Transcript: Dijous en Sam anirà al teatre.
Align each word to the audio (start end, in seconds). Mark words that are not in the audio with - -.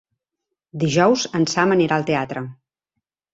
Dijous 0.83 1.25
en 1.41 1.45
Sam 1.51 1.75
anirà 1.77 2.01
al 2.01 2.07
teatre. 2.09 2.45